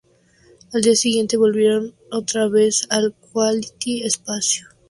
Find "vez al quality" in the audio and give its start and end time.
2.49-4.01